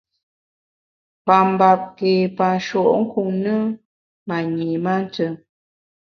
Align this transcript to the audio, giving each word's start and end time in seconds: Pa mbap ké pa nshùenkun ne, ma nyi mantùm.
Pa 1.25 1.37
mbap 1.51 1.81
ké 1.97 2.11
pa 2.37 2.47
nshùenkun 2.57 3.29
ne, 3.43 3.55
ma 4.27 4.37
nyi 4.55 4.69
mantùm. 4.85 5.33